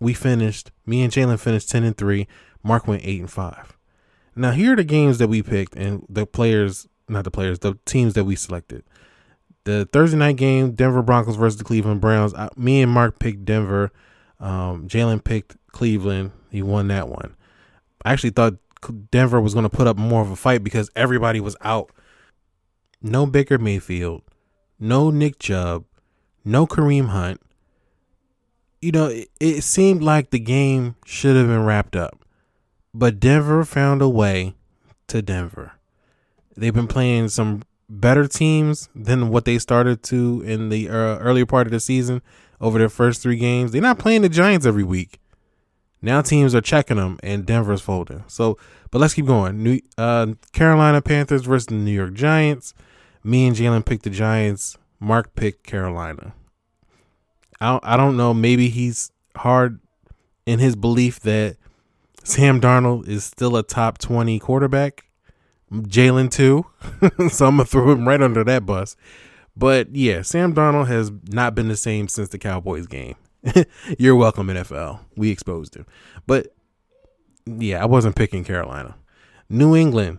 [0.00, 2.26] we finished, me and Jalen finished 10 and 3.
[2.62, 3.76] Mark went 8 and 5.
[4.36, 7.74] Now, here are the games that we picked and the players, not the players, the
[7.84, 8.84] teams that we selected.
[9.64, 12.32] The Thursday night game, Denver Broncos versus the Cleveland Browns.
[12.32, 13.92] I, me and Mark picked Denver.
[14.40, 16.32] Um, Jalen picked Cleveland.
[16.50, 17.36] He won that one.
[18.04, 18.54] I actually thought
[19.10, 21.90] Denver was going to put up more of a fight because everybody was out.
[23.00, 24.22] No Baker Mayfield,
[24.78, 25.84] no Nick Chubb,
[26.44, 27.40] no Kareem Hunt.
[28.80, 32.24] You know, it, it seemed like the game should have been wrapped up.
[32.94, 34.54] But Denver found a way
[35.08, 35.72] to Denver.
[36.56, 41.46] They've been playing some better teams than what they started to in the uh, earlier
[41.46, 42.22] part of the season
[42.60, 43.72] over their first three games.
[43.72, 45.18] They're not playing the Giants every week.
[46.02, 48.24] Now teams are checking them, and Denver's folding.
[48.26, 48.58] So,
[48.90, 49.62] but let's keep going.
[49.62, 52.74] New uh, Carolina Panthers versus the New York Giants.
[53.22, 54.76] Me and Jalen picked the Giants.
[54.98, 56.34] Mark picked Carolina.
[57.60, 58.34] I don't, I don't know.
[58.34, 59.78] Maybe he's hard
[60.44, 61.56] in his belief that
[62.24, 65.04] Sam Darnold is still a top 20 quarterback.
[65.72, 66.66] Jalen, too.
[67.30, 68.96] so I'm to throw him right under that bus.
[69.56, 73.16] But yeah, Sam Darnold has not been the same since the Cowboys game.
[73.98, 75.00] You're welcome, NFL.
[75.16, 75.86] We exposed him.
[76.26, 76.48] But
[77.46, 78.96] yeah, I wasn't picking Carolina.
[79.48, 80.18] New England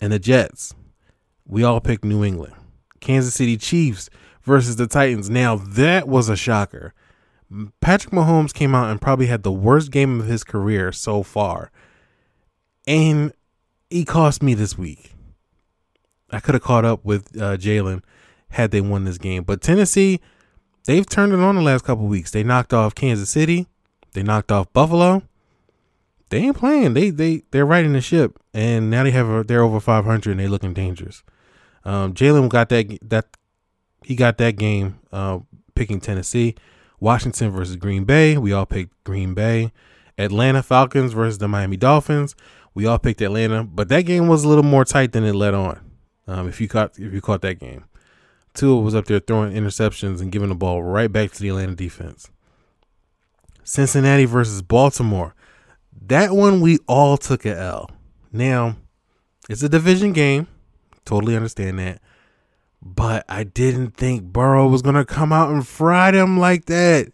[0.00, 0.74] and the Jets.
[1.46, 2.54] We all picked New England.
[3.00, 4.10] Kansas City Chiefs
[4.42, 5.30] versus the Titans.
[5.30, 6.94] Now, that was a shocker.
[7.80, 11.72] Patrick Mahomes came out and probably had the worst game of his career so far.
[12.86, 13.32] And
[13.88, 15.14] he cost me this week.
[16.30, 18.02] I could have caught up with uh, Jalen
[18.50, 19.42] had they won this game.
[19.42, 20.20] But Tennessee,
[20.84, 22.30] they've turned it on the last couple weeks.
[22.30, 23.66] They knocked off Kansas City.
[24.12, 25.22] They knocked off Buffalo.
[26.30, 26.94] They ain't playing.
[26.94, 30.40] They they they're riding the ship, and now they have a, they're over 500 and
[30.40, 31.22] they looking dangerous.
[31.84, 33.26] Um, Jalen got that that
[34.04, 35.40] he got that game uh,
[35.74, 36.54] picking Tennessee.
[37.00, 38.36] Washington versus Green Bay.
[38.36, 39.72] We all picked Green Bay.
[40.18, 42.36] Atlanta Falcons versus the Miami Dolphins.
[42.74, 45.54] We all picked Atlanta, but that game was a little more tight than it let
[45.54, 45.80] on.
[46.26, 47.84] Um, if you caught if you caught that game,
[48.54, 51.74] Tua was up there throwing interceptions and giving the ball right back to the Atlanta
[51.74, 52.30] defense.
[53.62, 55.34] Cincinnati versus Baltimore.
[56.06, 57.90] That one we all took a L.
[58.32, 58.76] Now,
[59.48, 60.48] it's a division game.
[61.04, 62.00] Totally understand that.
[62.82, 67.12] But I didn't think Burrow was going to come out and fry them like that.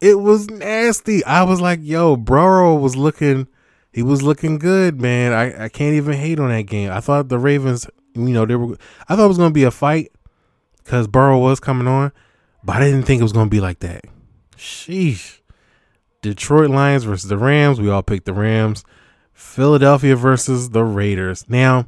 [0.00, 1.22] It was nasty.
[1.24, 3.46] I was like, yo, Burrow was looking,
[3.92, 5.32] he was looking good, man.
[5.32, 6.90] I, I can't even hate on that game.
[6.90, 8.76] I thought the Ravens, you know, they were,
[9.08, 10.10] I thought it was going to be a fight
[10.90, 12.10] because Burrow was coming on,
[12.64, 14.06] but I didn't think it was going to be like that.
[14.56, 15.38] Sheesh.
[16.20, 17.80] Detroit Lions versus the Rams.
[17.80, 18.84] We all picked the Rams.
[19.32, 21.48] Philadelphia versus the Raiders.
[21.48, 21.86] Now,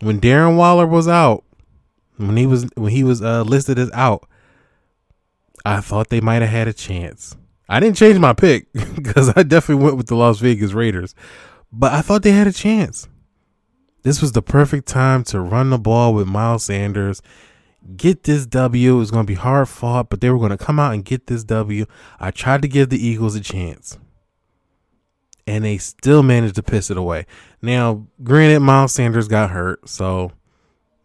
[0.00, 1.44] when Darren Waller was out,
[2.16, 4.26] when he was when he was uh, listed as out,
[5.66, 7.36] I thought they might have had a chance.
[7.68, 11.14] I didn't change my pick because I definitely went with the Las Vegas Raiders,
[11.70, 13.08] but I thought they had a chance.
[14.04, 17.20] This was the perfect time to run the ball with Miles Sanders.
[17.96, 18.94] Get this W.
[18.94, 21.04] It was going to be hard fought, but they were going to come out and
[21.04, 21.86] get this W.
[22.20, 23.98] I tried to give the Eagles a chance
[25.48, 27.24] and they still managed to piss it away.
[27.62, 30.30] Now, granted, Miles Sanders got hurt, so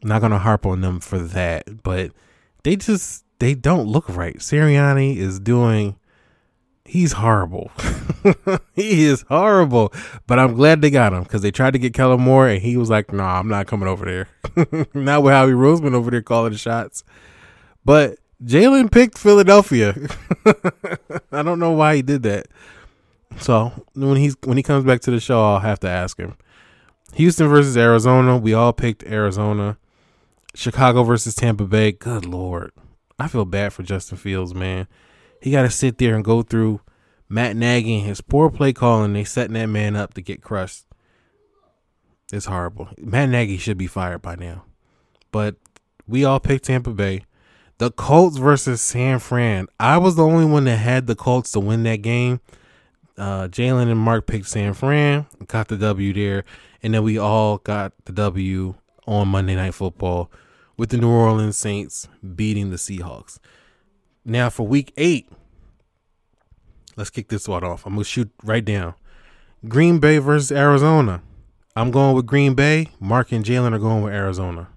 [0.02, 2.12] I'm not gonna harp on them for that, but
[2.64, 4.38] they just they don't look right.
[4.38, 5.96] Sirianni is doing
[6.86, 7.72] he's horrible.
[8.74, 9.94] he is horrible.
[10.28, 12.78] But I'm glad they got him because they tried to get Kellen Moore and he
[12.78, 14.88] was like, nah, I'm not coming over there.
[14.94, 17.04] not with Howie Roseman over there calling the shots.
[17.86, 19.96] But Jalen picked Philadelphia.
[21.32, 22.48] I don't know why he did that.
[23.40, 26.36] So when he's when he comes back to the show, I'll have to ask him.
[27.14, 28.38] Houston versus Arizona.
[28.38, 29.78] We all picked Arizona.
[30.56, 31.92] Chicago versus Tampa Bay.
[31.92, 32.72] Good lord,
[33.18, 34.88] I feel bad for Justin Fields, man.
[35.44, 36.82] He got to sit there and go through
[37.30, 39.14] Matt Nagy and his poor play calling.
[39.14, 40.86] They setting that man up to get crushed.
[42.32, 42.90] It's horrible.
[42.98, 44.64] Matt Nagy should be fired by now.
[45.32, 45.56] But
[46.08, 47.26] we all picked Tampa Bay.
[47.78, 49.68] The Colts versus San Fran.
[49.80, 52.40] I was the only one that had the Colts to win that game
[53.18, 56.44] uh, Jalen and Mark picked San Fran, got the W there,
[56.82, 58.76] and then we all got the W
[59.06, 60.32] on Monday Night Football
[60.78, 63.40] with the New Orleans Saints beating the Seahawks.
[64.26, 65.30] Now for Week Eight,
[66.96, 67.86] let's kick this one off.
[67.86, 68.94] I'm gonna shoot right down.
[69.68, 71.22] Green Bay versus Arizona.
[71.76, 72.90] I'm going with Green Bay.
[73.00, 74.70] Mark and Jalen are going with Arizona.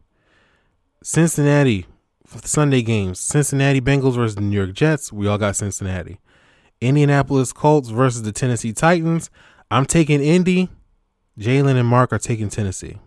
[1.02, 1.86] Cincinnati
[2.26, 3.20] Sunday games.
[3.20, 5.12] Cincinnati Bengals versus the New York Jets.
[5.12, 6.18] We all got Cincinnati.
[6.80, 9.30] Indianapolis Colts versus the Tennessee Titans.
[9.70, 10.68] I'm taking Indy.
[11.38, 12.98] Jalen and Mark are taking Tennessee.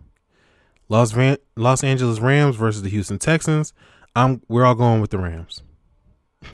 [0.88, 3.72] Los Ran- Los Angeles Rams versus the Houston Texans.
[4.14, 5.62] I'm we're all going with the Rams.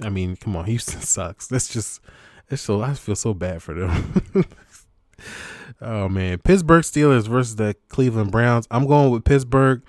[0.01, 1.47] I mean, come on, Houston sucks.
[1.47, 2.01] That's just
[2.49, 4.23] it's so I feel so bad for them.
[5.81, 8.67] oh man, Pittsburgh Steelers versus the Cleveland Browns.
[8.71, 9.83] I'm going with Pittsburgh.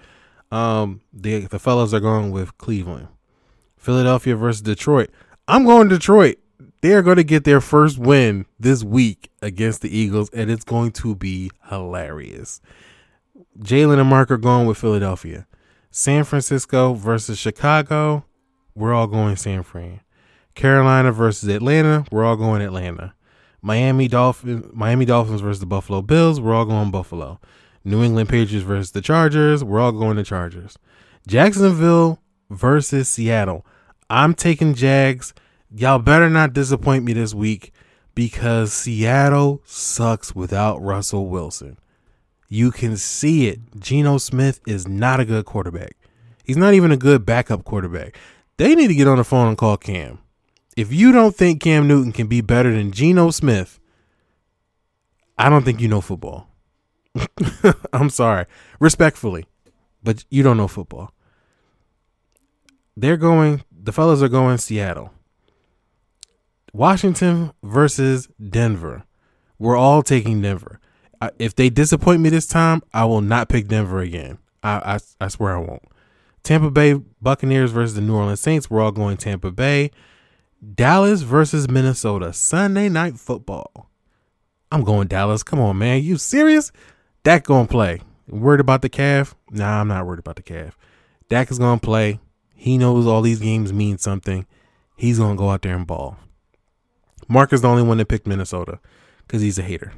[0.51, 3.09] Um, the the fellas are going with Cleveland.
[3.77, 5.09] Philadelphia versus Detroit.
[5.47, 6.39] I'm going Detroit
[6.81, 10.63] they are going to get their first win this week against the Eagles, and it's
[10.63, 12.61] going to be hilarious.
[13.59, 15.47] Jalen and Mark are going with Philadelphia.
[15.89, 18.25] San Francisco versus Chicago.
[18.77, 20.01] We're all going San Fran.
[20.55, 22.05] Carolina versus Atlanta.
[22.11, 23.13] We're all going Atlanta.
[23.61, 24.65] Miami Dolphins.
[24.73, 26.39] Miami Dolphins versus the Buffalo Bills.
[26.39, 27.39] We're all going Buffalo.
[27.83, 29.63] New England Patriots versus the Chargers.
[29.63, 30.77] We're all going the Chargers.
[31.27, 33.65] Jacksonville versus Seattle.
[34.09, 35.33] I'm taking Jags
[35.73, 37.73] y'all better not disappoint me this week
[38.15, 41.77] because Seattle sucks without Russell Wilson.
[42.49, 43.59] You can see it.
[43.77, 45.97] Geno Smith is not a good quarterback.
[46.43, 48.17] He's not even a good backup quarterback.
[48.57, 50.19] They need to get on the phone and call Cam.
[50.75, 53.79] If you don't think Cam Newton can be better than Geno Smith,
[55.37, 56.47] I don't think you know football.
[57.93, 58.45] I'm sorry.
[58.79, 59.45] Respectfully,
[60.03, 61.11] but you don't know football.
[62.95, 65.13] They're going, the fellas are going Seattle.
[66.73, 69.03] Washington versus Denver.
[69.59, 70.79] We're all taking Denver.
[71.39, 74.37] If they disappoint me this time, I will not pick Denver again.
[74.61, 75.83] I, I, I swear I won't.
[76.47, 78.69] Tampa Bay Buccaneers versus the New Orleans Saints.
[78.69, 79.91] We're all going Tampa Bay.
[80.75, 83.89] Dallas versus Minnesota, Sunday night football.
[84.71, 85.43] I'm going Dallas.
[85.43, 86.03] Come on, man.
[86.03, 86.71] You serious?
[87.23, 87.99] Dak gonna play.
[88.29, 89.35] Worried about the calf?
[89.51, 90.77] Nah, I'm not worried about the calf.
[91.27, 92.21] Dak is gonna play.
[92.55, 94.45] He knows all these games mean something.
[94.95, 96.15] He's gonna go out there and ball.
[97.27, 98.79] Mark is the only one that picked Minnesota
[99.27, 99.91] because he's a hater.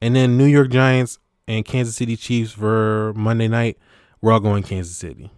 [0.00, 1.18] And then New York Giants
[1.48, 3.78] and Kansas City Chiefs for Monday night.
[4.20, 5.32] We're all going Kansas City.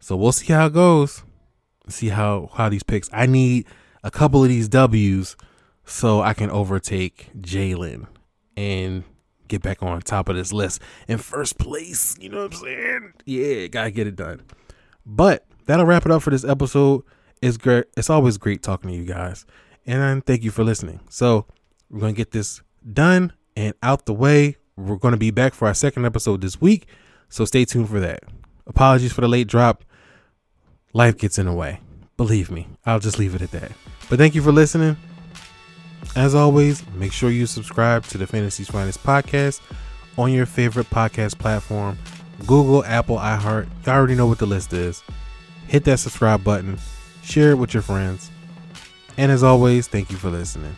[0.00, 1.22] So we'll see how it goes.
[1.88, 3.08] See how how these picks.
[3.12, 3.66] I need
[4.02, 5.36] a couple of these W's
[5.84, 8.06] so I can overtake Jalen
[8.56, 9.04] and
[9.48, 12.16] get back on top of this list in first place.
[12.18, 13.12] You know what I'm saying?
[13.26, 14.42] Yeah, gotta get it done.
[15.04, 17.02] But that'll wrap it up for this episode.
[17.42, 17.84] It's great.
[17.96, 19.44] It's always great talking to you guys,
[19.86, 21.00] and thank you for listening.
[21.10, 21.46] So
[21.90, 24.56] we're gonna get this done and out the way.
[24.76, 26.86] We're gonna be back for our second episode this week,
[27.28, 28.20] so stay tuned for that.
[28.66, 29.84] Apologies for the late drop.
[30.92, 31.80] Life gets in the way.
[32.16, 33.72] Believe me, I'll just leave it at that.
[34.08, 34.96] But thank you for listening.
[36.16, 39.60] As always, make sure you subscribe to the Fantasy's Finest podcast
[40.18, 41.96] on your favorite podcast platform
[42.46, 43.68] Google, Apple, iHeart.
[43.86, 45.02] You already know what the list is.
[45.68, 46.78] Hit that subscribe button,
[47.22, 48.30] share it with your friends.
[49.16, 50.74] And as always, thank you for listening.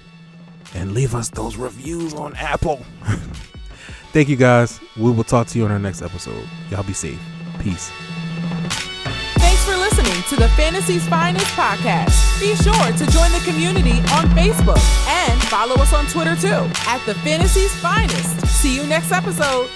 [0.74, 2.84] And leave us those reviews on Apple.
[4.12, 4.80] thank you guys.
[4.96, 6.46] We will talk to you on our next episode.
[6.70, 7.20] Y'all be safe.
[7.60, 7.90] Peace.
[10.28, 12.40] To the Fantasy's Finest podcast.
[12.40, 17.02] Be sure to join the community on Facebook and follow us on Twitter too at
[17.04, 18.46] the Fantasy's Finest.
[18.46, 19.68] See you next episode.